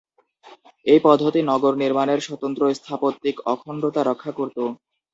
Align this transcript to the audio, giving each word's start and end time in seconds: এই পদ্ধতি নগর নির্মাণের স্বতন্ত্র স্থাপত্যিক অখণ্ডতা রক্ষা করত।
এই 0.85 0.99
পদ্ধতি 1.03 1.39
নগর 1.43 1.73
নির্মাণের 1.83 2.19
স্বতন্ত্র 2.21 2.61
স্থাপত্যিক 2.75 3.35
অখণ্ডতা 3.53 4.01
রক্ষা 4.03 4.31
করত। 4.37 4.57